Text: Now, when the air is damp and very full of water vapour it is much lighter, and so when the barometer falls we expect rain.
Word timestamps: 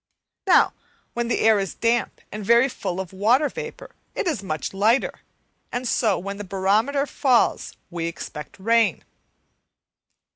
Now, 0.47 0.73
when 1.13 1.27
the 1.27 1.41
air 1.41 1.59
is 1.59 1.75
damp 1.75 2.21
and 2.31 2.43
very 2.43 2.67
full 2.67 2.99
of 2.99 3.13
water 3.13 3.49
vapour 3.49 3.91
it 4.15 4.25
is 4.25 4.41
much 4.41 4.73
lighter, 4.73 5.21
and 5.71 5.87
so 5.87 6.17
when 6.17 6.37
the 6.37 6.43
barometer 6.43 7.05
falls 7.05 7.75
we 7.91 8.07
expect 8.07 8.57
rain. 8.57 9.03